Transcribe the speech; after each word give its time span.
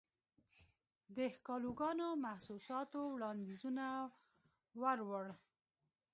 دښکالوګانو، 1.15 2.07
محسوساتووړاندیزونه 2.23 3.85
وروړو 4.81 5.35